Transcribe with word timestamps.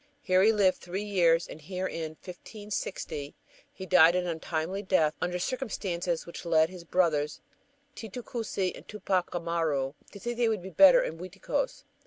Here 0.23 0.41
he 0.41 0.51
lived 0.51 0.79
three 0.79 1.03
years 1.03 1.47
and 1.47 1.61
here, 1.61 1.85
in 1.85 2.17
1560, 2.25 3.35
he 3.71 3.85
died 3.85 4.15
an 4.15 4.25
untimely 4.25 4.81
death 4.81 5.13
under 5.21 5.37
circumstances 5.37 6.25
which 6.25 6.43
led 6.43 6.69
his 6.69 6.83
brothers, 6.83 7.39
Titu 7.95 8.23
Cusi 8.23 8.75
and 8.75 8.87
Tupac 8.87 9.29
Amaru, 9.35 9.93
to 10.11 10.19
think 10.19 10.37
that 10.37 10.41
they 10.41 10.49
would 10.49 10.63
be 10.63 10.71
safer 10.75 11.03
in 11.03 11.19
Uiticos. 11.19 11.83